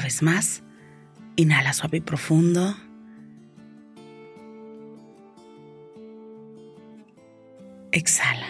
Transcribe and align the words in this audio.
Una 0.00 0.06
vez 0.06 0.22
más, 0.22 0.62
inhala 1.36 1.74
suave 1.74 1.98
y 1.98 2.00
profundo. 2.00 2.74
Exhala. 7.92 8.49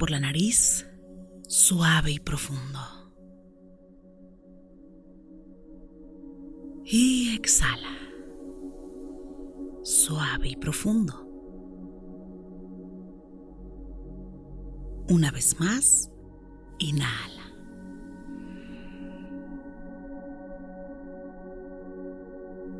Por 0.00 0.10
la 0.10 0.18
nariz, 0.18 0.86
suave 1.46 2.12
y 2.12 2.18
profundo. 2.18 2.80
Y 6.86 7.34
exhala, 7.36 7.98
suave 9.82 10.48
y 10.48 10.56
profundo. 10.56 11.28
Una 15.10 15.30
vez 15.30 15.60
más, 15.60 16.10
inhala. 16.78 17.52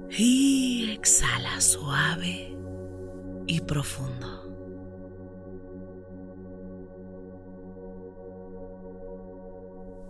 Y 0.08 0.90
exhala 0.92 1.60
suave 1.60 2.56
y 3.46 3.60
profundo. 3.60 4.49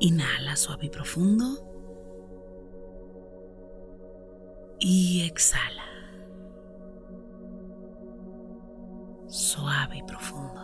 Inhala 0.01 0.57
suave 0.57 0.87
y 0.87 0.89
profundo. 0.89 1.45
Y 4.79 5.23
exhala. 5.23 5.85
Suave 9.29 9.99
y 9.99 10.03
profundo. 10.03 10.61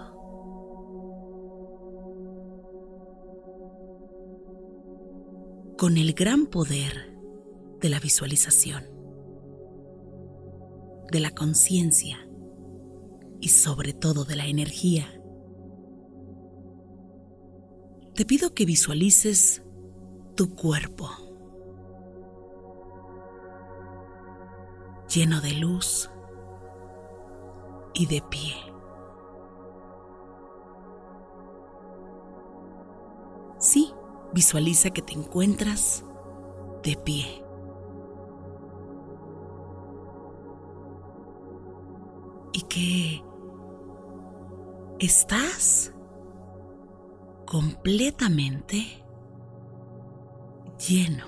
Con 5.76 5.98
el 5.98 6.14
gran 6.14 6.46
poder 6.46 7.14
de 7.80 7.90
la 7.90 8.00
visualización, 8.00 8.84
de 11.12 11.20
la 11.20 11.32
conciencia 11.32 12.26
y 13.40 13.50
sobre 13.50 13.92
todo 13.92 14.24
de 14.24 14.36
la 14.36 14.46
energía, 14.46 15.15
te 18.16 18.24
pido 18.24 18.54
que 18.54 18.64
visualices 18.64 19.62
tu 20.36 20.54
cuerpo 20.54 21.10
lleno 25.14 25.42
de 25.42 25.52
luz 25.52 26.10
y 27.92 28.06
de 28.06 28.22
pie. 28.22 28.54
Sí, 33.58 33.92
visualiza 34.32 34.90
que 34.90 35.02
te 35.02 35.12
encuentras 35.12 36.02
de 36.82 36.96
pie. 36.96 37.44
Y 42.54 42.62
que 42.62 43.22
estás 45.00 45.95
completamente 47.46 49.02
lleno. 50.88 51.24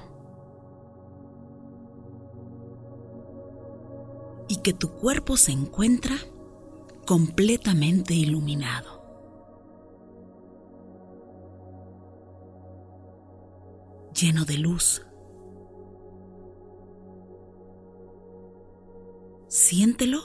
Y 4.49 4.57
que 4.57 4.73
tu 4.73 4.91
cuerpo 4.91 5.37
se 5.37 5.53
encuentra 5.53 6.17
completamente 7.07 8.15
iluminado. 8.15 8.99
Lleno 14.15 14.45
de 14.45 14.59
luz. 14.59 15.07
Siéntelo 19.49 20.19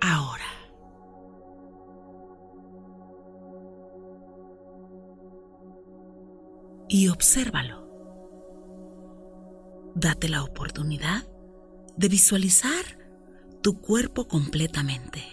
ahora. 0.00 0.41
Y 6.92 7.08
obsérvalo. 7.08 7.88
Date 9.94 10.28
la 10.28 10.44
oportunidad 10.44 11.26
de 11.96 12.08
visualizar 12.08 12.84
tu 13.62 13.80
cuerpo 13.80 14.28
completamente. 14.28 15.24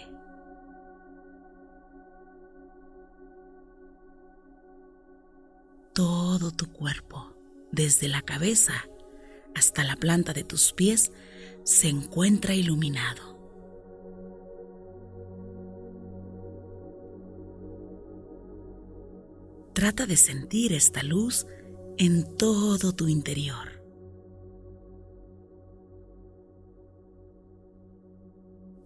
Todo 5.92 6.50
tu 6.50 6.72
cuerpo, 6.72 7.36
desde 7.72 8.08
la 8.08 8.22
cabeza 8.22 8.72
hasta 9.54 9.84
la 9.84 9.96
planta 9.96 10.32
de 10.32 10.44
tus 10.44 10.72
pies, 10.72 11.12
se 11.64 11.88
encuentra 11.88 12.54
iluminado. 12.54 13.29
Trata 19.80 20.04
de 20.04 20.18
sentir 20.18 20.74
esta 20.74 21.02
luz 21.02 21.46
en 21.96 22.36
todo 22.36 22.92
tu 22.92 23.08
interior. 23.08 23.82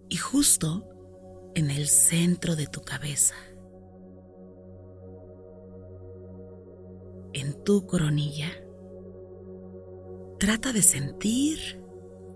Y 0.08 0.14
justo 0.14 0.88
en 1.56 1.72
el 1.72 1.88
centro 1.88 2.54
de 2.54 2.68
tu 2.68 2.82
cabeza, 2.82 3.34
en 7.32 7.64
tu 7.64 7.88
coronilla, 7.88 8.52
trata 10.38 10.72
de 10.72 10.82
sentir 10.82 11.82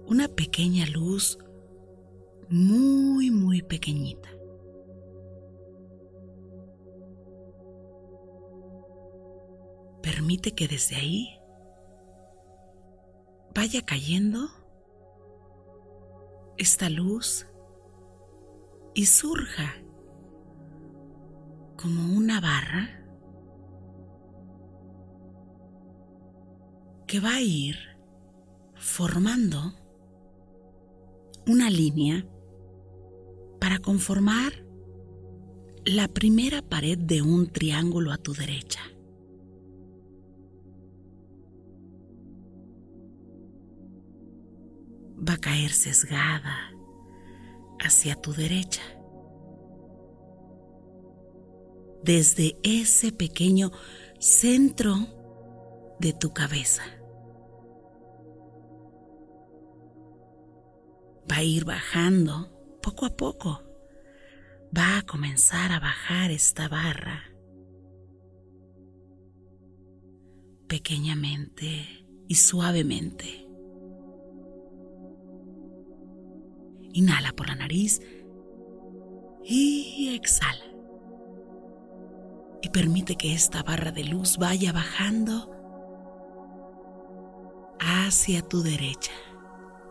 una 0.09 0.27
pequeña 0.27 0.85
luz 0.87 1.39
muy, 2.49 3.31
muy 3.31 3.63
pequeñita. 3.63 4.29
Permite 10.03 10.55
que 10.55 10.69
desde 10.69 10.97
ahí 10.97 11.39
vaya 13.55 13.83
cayendo 13.83 14.49
esta 16.57 16.89
luz 16.91 17.47
y 18.95 19.07
surja 19.07 19.75
como 21.77 22.17
una 22.17 22.41
barra 22.41 22.99
que 27.07 27.21
va 27.21 27.37
a 27.37 27.41
ir 27.41 27.77
formando 28.75 29.73
una 31.47 31.71
línea 31.71 32.27
para 33.59 33.79
conformar 33.79 34.53
la 35.85 36.09
primera 36.09 36.61
pared 36.61 36.99
de 36.99 37.23
un 37.23 37.47
triángulo 37.47 38.13
a 38.13 38.19
tu 38.19 38.35
derecha. 38.35 38.81
Caer 45.39 45.71
sesgada 45.71 46.73
hacia 47.81 48.15
tu 48.17 48.33
derecha. 48.33 48.83
Desde 52.03 52.57
ese 52.63 53.13
pequeño 53.13 53.73
centro 54.19 54.95
de 55.99 56.13
tu 56.13 56.33
cabeza. 56.33 56.83
Va 61.31 61.37
a 61.37 61.43
ir 61.43 61.65
bajando 61.65 62.79
poco 62.83 63.07
a 63.07 63.17
poco. 63.17 63.63
Va 64.77 64.99
a 64.99 65.03
comenzar 65.03 65.73
a 65.73 65.81
bajar 65.81 66.31
esta 66.31 66.69
barra. 66.69 67.25
Pequeñamente 70.69 72.07
y 72.29 72.35
suavemente. 72.35 73.48
Inhala 76.99 77.31
por 77.33 77.47
la 77.47 77.55
nariz 77.55 78.01
y 79.45 80.17
exhala. 80.17 80.65
Y 82.61 82.71
permite 82.71 83.15
que 83.15 83.35
esta 83.35 83.63
barra 83.63 83.93
de 83.93 84.03
luz 84.03 84.37
vaya 84.37 84.73
bajando 84.73 85.49
hacia 87.79 88.43
tu 88.43 88.63
derecha 88.63 89.13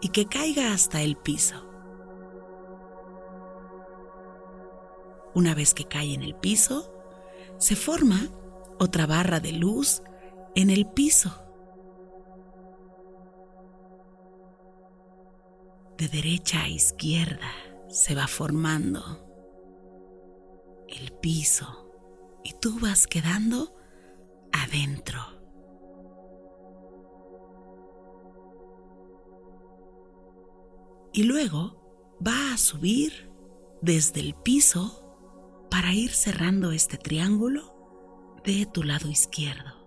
y 0.01 0.09
que 0.09 0.25
caiga 0.25 0.73
hasta 0.73 1.01
el 1.01 1.15
piso. 1.15 1.55
Una 5.33 5.55
vez 5.55 5.73
que 5.73 5.85
cae 5.85 6.13
en 6.13 6.23
el 6.23 6.35
piso, 6.35 6.93
se 7.57 7.77
forma 7.77 8.19
otra 8.79 9.05
barra 9.05 9.39
de 9.39 9.53
luz 9.53 10.03
en 10.55 10.69
el 10.71 10.85
piso. 10.85 11.46
De 15.97 16.07
derecha 16.07 16.61
a 16.61 16.69
izquierda 16.69 17.51
se 17.89 18.13
va 18.13 18.27
formando 18.27 19.01
el 20.87 21.11
piso 21.13 21.91
y 22.43 22.53
tú 22.53 22.79
vas 22.79 23.07
quedando 23.07 23.75
adentro. 24.51 25.19
Y 31.13 31.23
luego 31.23 32.15
va 32.25 32.53
a 32.53 32.57
subir 32.57 33.31
desde 33.81 34.19
el 34.19 34.35
piso 34.35 35.03
para 35.71 35.93
ir 35.93 36.11
cerrando 36.11 36.71
este 36.73 36.97
triángulo 36.97 38.37
de 38.43 38.67
tu 38.67 38.83
lado 38.83 39.09
izquierdo. 39.09 39.86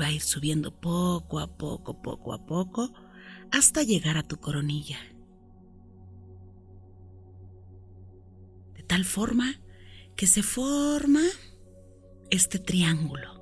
Va 0.00 0.06
a 0.06 0.12
ir 0.12 0.22
subiendo 0.22 0.80
poco 0.80 1.38
a 1.38 1.56
poco, 1.56 2.00
poco 2.00 2.32
a 2.32 2.46
poco, 2.46 2.92
hasta 3.52 3.82
llegar 3.82 4.16
a 4.16 4.22
tu 4.22 4.38
coronilla. 4.38 4.98
De 8.74 8.82
tal 8.82 9.04
forma 9.04 9.60
que 10.16 10.26
se 10.26 10.42
forma 10.42 11.22
este 12.30 12.58
triángulo. 12.58 13.40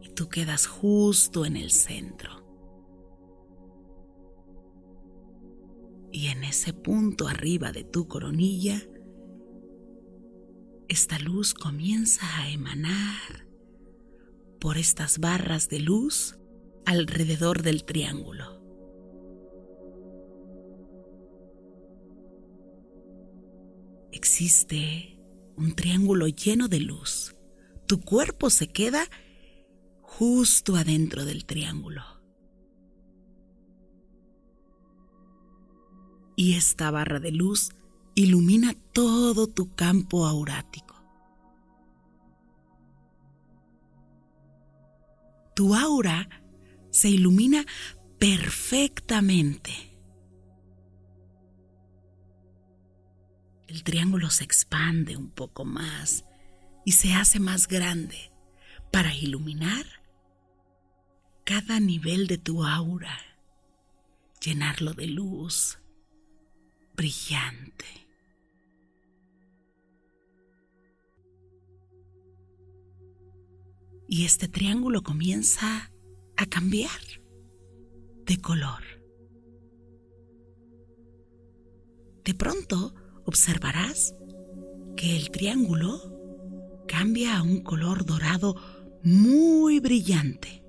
Y 0.00 0.10
tú 0.10 0.28
quedas 0.28 0.66
justo 0.66 1.44
en 1.44 1.56
el 1.56 1.70
centro. 1.70 2.42
Y 6.12 6.26
en 6.26 6.44
ese 6.44 6.74
punto 6.74 7.26
arriba 7.26 7.72
de 7.72 7.84
tu 7.84 8.06
coronilla, 8.06 8.82
esta 10.88 11.18
luz 11.18 11.54
comienza 11.54 12.26
a 12.38 12.50
emanar 12.50 13.41
por 14.62 14.78
estas 14.78 15.18
barras 15.18 15.68
de 15.68 15.80
luz 15.80 16.38
alrededor 16.86 17.62
del 17.62 17.84
triángulo. 17.84 18.62
Existe 24.12 25.18
un 25.56 25.74
triángulo 25.74 26.28
lleno 26.28 26.68
de 26.68 26.78
luz. 26.78 27.34
Tu 27.88 28.00
cuerpo 28.00 28.50
se 28.50 28.68
queda 28.68 29.04
justo 30.00 30.76
adentro 30.76 31.24
del 31.24 31.44
triángulo. 31.44 32.02
y 36.34 36.54
esta 36.54 36.90
barra 36.90 37.20
de 37.20 37.30
luz 37.30 37.70
ilumina 38.14 38.74
todo 38.92 39.46
tu 39.46 39.74
campo 39.74 40.26
aurático. 40.26 40.91
Tu 45.54 45.74
aura 45.74 46.28
se 46.90 47.08
ilumina 47.08 47.64
perfectamente. 48.18 49.72
El 53.66 53.82
triángulo 53.84 54.30
se 54.30 54.44
expande 54.44 55.16
un 55.16 55.30
poco 55.30 55.64
más 55.64 56.24
y 56.84 56.92
se 56.92 57.14
hace 57.14 57.40
más 57.40 57.68
grande 57.68 58.32
para 58.90 59.14
iluminar 59.14 59.86
cada 61.44 61.80
nivel 61.80 62.26
de 62.26 62.38
tu 62.38 62.64
aura, 62.64 63.18
llenarlo 64.40 64.92
de 64.92 65.06
luz, 65.06 65.78
brillante. 66.94 68.01
Y 74.12 74.26
este 74.26 74.46
triángulo 74.46 75.02
comienza 75.02 75.90
a 76.36 76.44
cambiar 76.44 77.00
de 78.26 78.36
color. 78.42 78.82
De 82.22 82.34
pronto 82.34 82.94
observarás 83.24 84.14
que 84.98 85.16
el 85.16 85.30
triángulo 85.30 86.84
cambia 86.86 87.38
a 87.38 87.42
un 87.42 87.62
color 87.62 88.04
dorado 88.04 88.54
muy 89.02 89.80
brillante, 89.80 90.62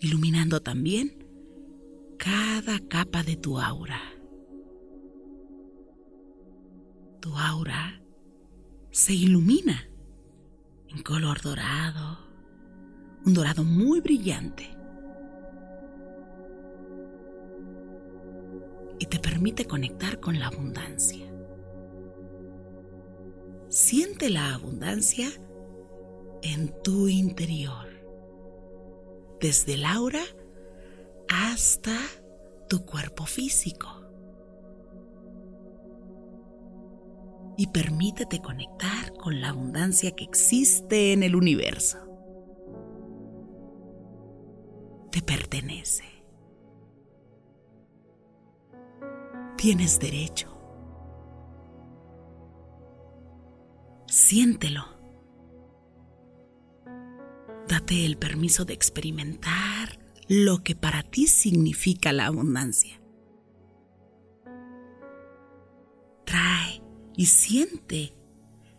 iluminando 0.00 0.60
también 0.60 1.26
cada 2.18 2.78
capa 2.78 3.22
de 3.22 3.36
tu 3.36 3.58
aura. 3.58 4.02
Tu 7.22 7.34
aura 7.34 8.01
se 8.92 9.14
ilumina 9.14 9.88
en 10.88 11.02
color 11.02 11.40
dorado, 11.40 12.18
un 13.24 13.32
dorado 13.32 13.64
muy 13.64 14.00
brillante. 14.00 14.68
Y 18.98 19.06
te 19.06 19.18
permite 19.18 19.64
conectar 19.64 20.20
con 20.20 20.38
la 20.38 20.48
abundancia. 20.48 21.26
Siente 23.68 24.28
la 24.28 24.54
abundancia 24.54 25.28
en 26.42 26.74
tu 26.82 27.08
interior, 27.08 27.88
desde 29.40 29.74
el 29.74 29.86
aura 29.86 30.22
hasta 31.28 31.98
tu 32.68 32.84
cuerpo 32.84 33.24
físico. 33.24 34.01
Y 37.56 37.66
permítete 37.66 38.40
conectar 38.40 39.12
con 39.14 39.40
la 39.40 39.50
abundancia 39.50 40.12
que 40.12 40.24
existe 40.24 41.12
en 41.12 41.22
el 41.22 41.36
universo. 41.36 41.98
Te 45.10 45.20
pertenece. 45.20 46.04
Tienes 49.56 49.98
derecho. 49.98 50.48
Siéntelo. 54.06 54.84
Date 57.68 58.06
el 58.06 58.16
permiso 58.16 58.64
de 58.64 58.74
experimentar 58.74 59.98
lo 60.28 60.62
que 60.62 60.74
para 60.74 61.02
ti 61.02 61.26
significa 61.26 62.12
la 62.12 62.26
abundancia. 62.26 63.01
y 67.16 67.26
siente 67.26 68.14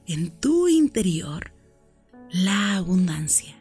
en 0.06 0.32
tu 0.40 0.68
interior 0.68 1.54
la 2.32 2.78
abundancia. 2.78 3.60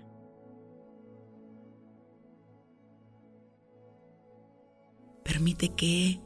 Permite 5.25 5.71
que 5.71 6.21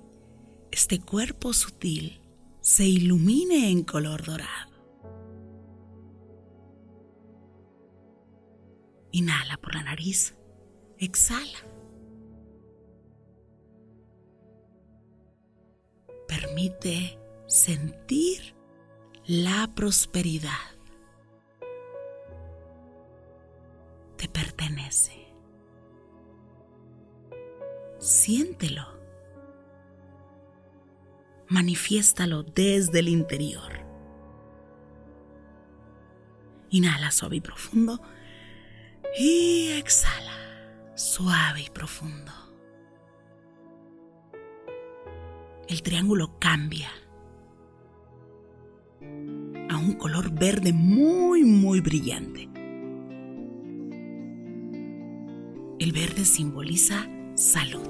este 0.70 1.00
cuerpo 1.00 1.52
sutil 1.52 2.20
se 2.60 2.84
ilumine 2.84 3.70
en 3.70 3.82
color 3.82 4.24
dorado. 4.24 4.76
Inhala 9.12 9.56
por 9.56 9.74
la 9.74 9.82
nariz, 9.82 10.34
exhala. 10.98 11.58
Permite 16.28 17.18
sentir 17.46 18.54
la 19.24 19.70
prosperidad. 19.74 20.50
Te 24.16 24.28
pertenece. 24.28 25.12
Siéntelo. 27.98 28.96
Manifiéstalo 31.48 32.42
desde 32.42 33.00
el 33.00 33.08
interior. 33.08 33.72
Inhala 36.70 37.10
suave 37.12 37.36
y 37.36 37.40
profundo. 37.40 38.00
Y 39.18 39.70
exhala 39.72 40.32
suave 40.94 41.62
y 41.62 41.70
profundo. 41.70 42.32
El 45.68 45.82
triángulo 45.82 46.38
cambia 46.38 46.90
a 49.68 49.76
un 49.78 49.92
color 49.94 50.32
verde 50.32 50.72
muy, 50.72 51.44
muy 51.44 51.80
brillante. 51.80 52.48
El 55.78 55.92
verde 55.92 56.24
simboliza 56.24 57.06
salud, 57.34 57.88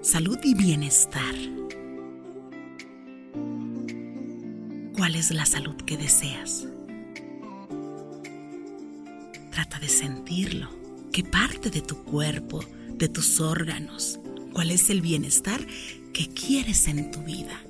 salud 0.00 0.38
y 0.44 0.54
bienestar. 0.54 1.34
¿Cuál 4.96 5.14
es 5.14 5.30
la 5.30 5.46
salud 5.46 5.76
que 5.76 5.96
deseas? 5.96 6.68
Trata 9.50 9.78
de 9.78 9.88
sentirlo. 9.88 10.68
¿Qué 11.12 11.24
parte 11.24 11.70
de 11.70 11.80
tu 11.80 12.04
cuerpo, 12.04 12.60
de 12.94 13.08
tus 13.08 13.40
órganos? 13.40 14.20
¿Cuál 14.52 14.70
es 14.70 14.90
el 14.90 15.00
bienestar 15.00 15.66
que 16.12 16.28
quieres 16.28 16.86
en 16.86 17.10
tu 17.10 17.20
vida? 17.22 17.60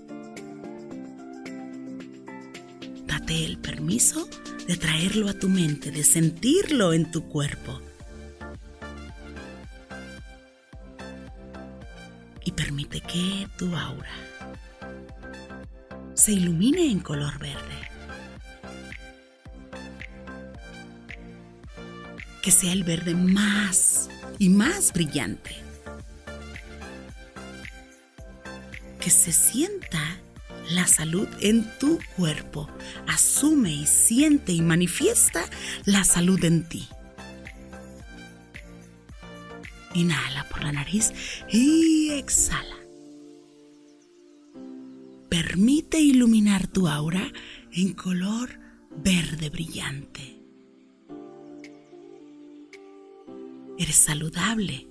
El 3.31 3.59
permiso 3.59 4.29
de 4.67 4.77
traerlo 4.77 5.29
a 5.29 5.35
tu 5.35 5.49
mente, 5.49 5.93
de 5.93 6.03
sentirlo 6.03 6.93
en 6.93 7.13
tu 7.13 7.29
cuerpo. 7.29 7.81
Y 12.45 12.51
permite 12.51 13.01
que 13.01 13.47
tu 13.57 13.77
aura 13.77 14.11
se 16.15 16.33
ilumine 16.33 16.91
en 16.91 16.99
color 16.99 17.39
verde. 17.39 17.79
Que 22.43 22.51
sea 22.51 22.73
el 22.73 22.83
verde 22.83 23.15
más 23.15 24.09
y 24.41 24.49
más 24.49 24.93
brillante. 24.93 25.55
Que 28.99 29.11
se 29.11 29.31
sienta 29.31 30.10
la 30.71 30.87
salud 30.87 31.29
en 31.41 31.67
tu 31.79 31.99
cuerpo. 32.17 32.69
Asume 33.07 33.73
y 33.73 33.87
siente 33.87 34.53
y 34.53 34.63
manifiesta 34.63 35.45
la 35.85 36.05
salud 36.05 36.43
en 36.45 36.69
ti. 36.69 36.89
Inhala 39.95 40.49
por 40.49 40.63
la 40.63 40.73
nariz 40.73 41.13
y 41.51 42.11
exhala. 42.11 42.77
Permite 45.29 46.01
iluminar 46.01 46.67
tu 46.67 46.89
aura 46.89 47.33
en 47.73 47.93
color 47.93 48.51
verde 48.97 49.51
brillante. 49.51 50.41
Eres 53.79 53.97
saludable. 53.97 54.89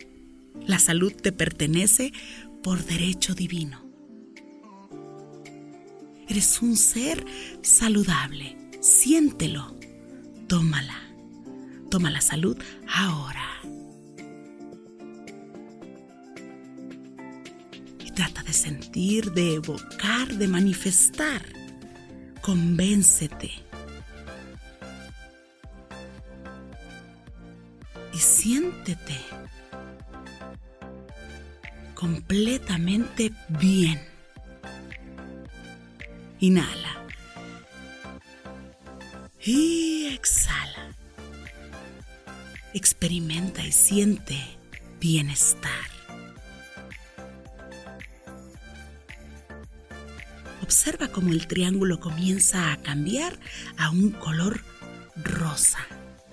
La 0.66 0.80
salud 0.80 1.14
te 1.14 1.32
pertenece 1.32 2.12
por 2.64 2.84
derecho 2.84 3.36
divino. 3.36 3.89
Eres 6.30 6.62
un 6.62 6.78
ser 6.78 7.26
saludable. 7.64 8.56
Siéntelo. 8.82 9.76
Tómala. 10.48 10.96
Toma 11.90 12.12
la 12.12 12.22
salud 12.22 12.56
ahora. 12.88 13.50
Y 18.06 18.12
trata 18.12 18.44
de 18.44 18.54
sentir, 18.54 19.32
de 19.32 19.56
evocar, 19.56 20.28
de 20.28 20.48
manifestar. 20.48 21.42
Convéncete. 22.42 23.52
Y 28.14 28.18
siéntete 28.18 29.18
completamente 32.00 33.34
bien. 33.50 34.09
Inhala. 36.40 37.06
Y 39.44 40.08
exhala. 40.14 40.96
Experimenta 42.74 43.66
y 43.66 43.72
siente 43.72 44.38
bienestar. 45.00 45.72
Observa 50.62 51.08
cómo 51.08 51.32
el 51.32 51.48
triángulo 51.48 52.00
comienza 52.00 52.72
a 52.72 52.78
cambiar 52.78 53.38
a 53.78 53.90
un 53.90 54.12
color 54.12 54.62
rosa, 55.16 55.80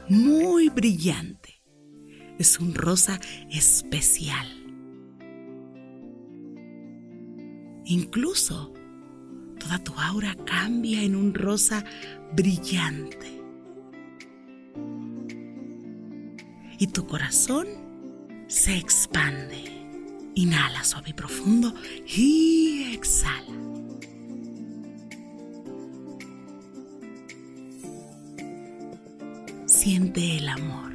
muy 0.08 0.68
brillante. 0.68 1.62
Es 2.38 2.60
un 2.60 2.74
rosa 2.74 3.18
especial. 3.50 4.46
Incluso 7.86 8.75
toda 9.66 9.78
tu 9.80 9.92
aura 9.98 10.36
cambia 10.44 11.02
en 11.02 11.16
un 11.16 11.34
rosa 11.34 11.82
brillante. 12.32 13.42
Y 16.78 16.86
tu 16.88 17.04
corazón 17.06 17.66
se 18.46 18.76
expande. 18.76 19.64
Inhala 20.36 20.84
suave 20.84 21.10
y 21.10 21.12
profundo 21.14 21.74
y 22.06 22.92
exhala. 22.94 23.56
Siente 29.66 30.36
el 30.36 30.48
amor. 30.48 30.92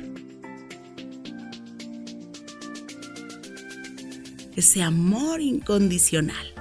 Ese 4.56 4.82
amor 4.82 5.42
incondicional 5.42 6.61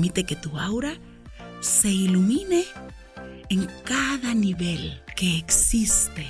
Permite 0.00 0.24
que 0.24 0.34
tu 0.34 0.58
aura 0.58 0.96
se 1.60 1.90
ilumine 1.90 2.64
en 3.50 3.66
cada 3.84 4.32
nivel 4.32 5.02
que 5.14 5.36
existe. 5.36 6.26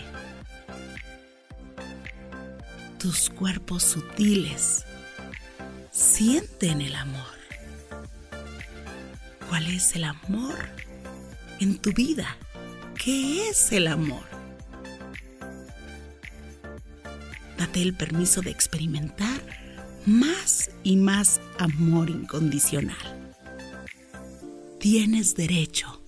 Tus 2.99 3.31
cuerpos 3.31 3.85
sutiles 3.85 4.85
sienten 5.93 6.81
el 6.81 6.97
amor. 6.97 7.39
¿Cuál 9.49 9.69
es 9.69 9.95
el 9.95 10.03
amor 10.03 10.59
en 11.61 11.79
tu 11.79 11.93
vida? 11.93 12.37
¿Qué 12.97 13.51
es 13.51 13.71
el 13.71 13.87
amor? 13.87 14.25
Date 17.57 17.83
el 17.83 17.95
permiso 17.95 18.41
de 18.43 18.51
experimentar 18.51 19.41
más 20.07 20.73
y 20.83 20.97
más 20.97 21.41
amor 21.61 22.11
incondicional 22.11 23.20
tienes 24.81 25.35
derecho 25.35 26.03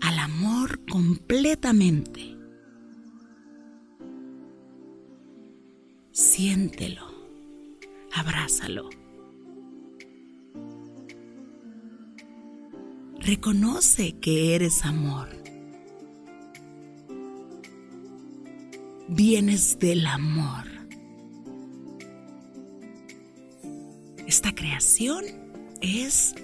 al 0.00 0.18
amor 0.18 0.80
completamente. 0.86 2.34
Siéntelo, 6.10 7.06
abrázalo. 8.12 8.88
Reconoce 13.20 14.18
que 14.18 14.54
eres 14.54 14.84
amor. 14.84 15.28
Vienes 19.08 19.78
del 19.78 20.06
amor. 20.06 20.64
Esta 24.26 24.54
creación 24.54 25.24
es 25.82 26.34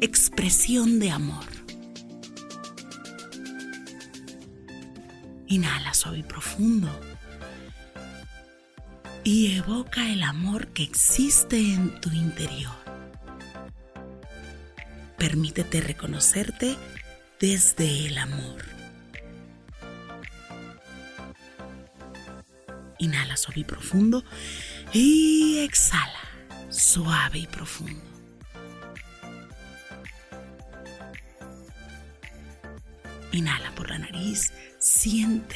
expresión 0.00 0.98
de 0.98 1.10
amor. 1.10 1.44
Inhala 5.46 5.94
suave 5.94 6.18
y 6.18 6.22
profundo. 6.22 6.88
Y 9.24 9.56
evoca 9.56 10.10
el 10.10 10.22
amor 10.22 10.68
que 10.68 10.82
existe 10.82 11.58
en 11.58 12.00
tu 12.00 12.10
interior. 12.10 12.76
Permítete 15.16 15.80
reconocerte 15.80 16.76
desde 17.40 18.06
el 18.06 18.18
amor. 18.18 18.64
Inhala 22.98 23.36
suave 23.36 23.60
y 23.60 23.64
profundo. 23.64 24.24
Y 24.92 25.58
exhala 25.58 26.20
suave 26.70 27.40
y 27.40 27.46
profundo. 27.46 28.17
Inhala 33.38 33.72
por 33.76 33.88
la 33.88 34.00
nariz, 34.00 34.52
siente. 34.80 35.54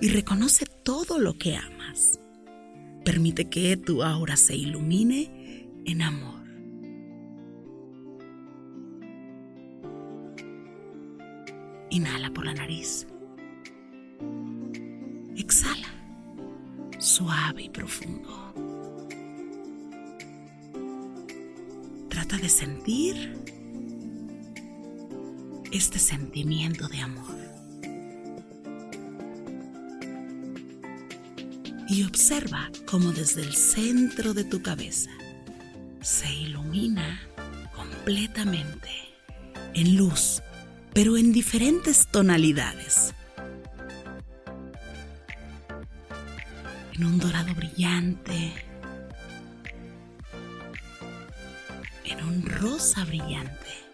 Y 0.00 0.08
reconoce 0.08 0.66
todo 0.66 1.20
lo 1.20 1.38
que 1.38 1.54
amas. 1.54 2.18
Permite 3.04 3.48
que 3.48 3.76
tu 3.76 4.02
aura 4.02 4.36
se 4.36 4.56
ilumine 4.56 5.68
en 5.86 6.02
amor. 6.02 6.42
Inhala 11.90 12.30
por 12.32 12.46
la 12.46 12.54
nariz. 12.54 13.06
Exhala, 15.36 15.94
suave 16.98 17.62
y 17.62 17.68
profundo. 17.68 18.63
De 22.24 22.48
sentir 22.48 23.38
este 25.70 25.98
sentimiento 26.00 26.88
de 26.88 27.00
amor. 27.00 27.36
Y 31.88 32.02
observa 32.02 32.70
cómo 32.86 33.12
desde 33.12 33.42
el 33.42 33.54
centro 33.54 34.34
de 34.34 34.42
tu 34.44 34.62
cabeza 34.62 35.10
se 36.02 36.30
ilumina 36.34 37.20
completamente 37.76 38.90
en 39.74 39.96
luz, 39.96 40.42
pero 40.92 41.16
en 41.16 41.32
diferentes 41.32 42.08
tonalidades. 42.08 43.14
En 46.94 47.04
un 47.04 47.18
dorado 47.18 47.54
brillante, 47.54 48.63
brillante 53.06 53.84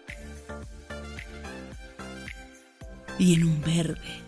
y 3.17 3.35
en 3.35 3.45
un 3.45 3.61
verde. 3.61 4.21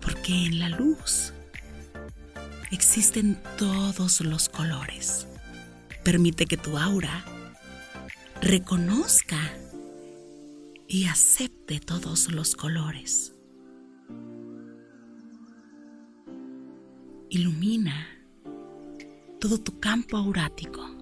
Porque 0.00 0.46
en 0.46 0.58
la 0.58 0.68
luz 0.68 1.32
existen 2.70 3.38
todos 3.56 4.20
los 4.20 4.48
colores. 4.48 5.26
Permite 6.02 6.46
que 6.46 6.56
tu 6.56 6.76
aura 6.76 7.24
reconozca 8.42 9.38
y 10.86 11.06
acepte 11.06 11.80
todos 11.80 12.30
los 12.30 12.54
colores. 12.54 13.32
Ilumina 17.30 18.06
todo 19.40 19.58
tu 19.58 19.78
campo 19.80 20.16
aurático. 20.16 20.93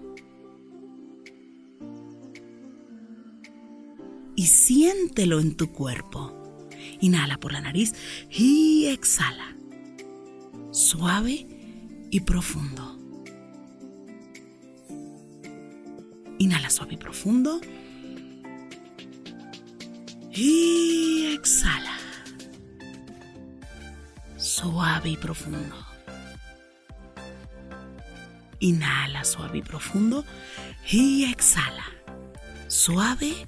Siéntelo 4.63 5.41
en 5.41 5.55
tu 5.55 5.73
cuerpo. 5.73 6.31
Inhala 7.01 7.37
por 7.37 7.51
la 7.51 7.59
nariz 7.59 7.93
y 8.29 8.85
exhala. 8.87 9.57
Suave 10.71 11.45
y 12.09 12.21
profundo. 12.21 12.97
Inhala 16.39 16.69
suave 16.69 16.93
y 16.93 16.97
profundo. 16.97 17.59
Y 20.31 21.33
exhala. 21.33 21.97
Suave 24.37 25.09
y 25.09 25.17
profundo. 25.17 25.75
Inhala 28.59 29.25
suave 29.25 29.57
y 29.57 29.61
profundo. 29.61 30.23
Y 30.89 31.25
exhala. 31.25 31.85
Suave 32.67 33.47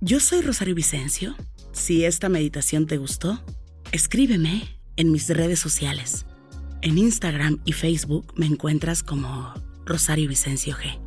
Yo 0.00 0.20
soy 0.20 0.42
Rosario 0.42 0.76
Vicencio. 0.76 1.34
Si 1.72 2.04
esta 2.04 2.28
meditación 2.28 2.86
te 2.86 2.98
gustó, 2.98 3.42
escríbeme 3.90 4.80
en 4.94 5.10
mis 5.10 5.28
redes 5.28 5.58
sociales. 5.58 6.24
En 6.82 6.98
Instagram 6.98 7.60
y 7.64 7.72
Facebook 7.72 8.32
me 8.36 8.46
encuentras 8.46 9.02
como 9.02 9.52
Rosario 9.84 10.28
Vicencio 10.28 10.76
G. 10.76 11.00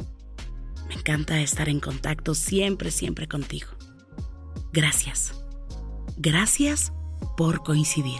Me 0.89 0.95
encanta 0.95 1.39
estar 1.39 1.69
en 1.69 1.79
contacto 1.79 2.35
siempre, 2.35 2.91
siempre 2.91 3.29
contigo. 3.29 3.69
Gracias. 4.73 5.41
Gracias 6.17 6.91
por 7.37 7.63
coincidir. 7.63 8.19